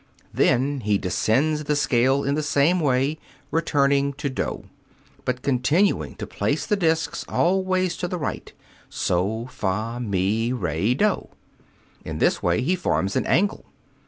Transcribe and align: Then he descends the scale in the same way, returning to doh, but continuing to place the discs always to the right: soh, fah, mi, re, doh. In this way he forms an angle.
Then 0.33 0.79
he 0.79 0.97
descends 0.97 1.65
the 1.65 1.75
scale 1.75 2.23
in 2.23 2.33
the 2.33 2.41
same 2.41 2.79
way, 2.79 3.19
returning 3.51 4.13
to 4.13 4.31
doh, 4.31 4.63
but 5.25 5.43
continuing 5.43 6.15
to 6.15 6.25
place 6.25 6.65
the 6.65 6.75
discs 6.75 7.23
always 7.29 7.95
to 7.97 8.07
the 8.07 8.17
right: 8.17 8.51
soh, 8.89 9.45
fah, 9.45 9.99
mi, 9.99 10.51
re, 10.53 10.95
doh. 10.95 11.29
In 12.03 12.17
this 12.17 12.41
way 12.41 12.63
he 12.63 12.75
forms 12.75 13.15
an 13.15 13.27
angle. 13.27 13.65